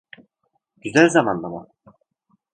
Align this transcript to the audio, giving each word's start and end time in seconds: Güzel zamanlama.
Güzel 0.77 1.09
zamanlama. 1.09 1.67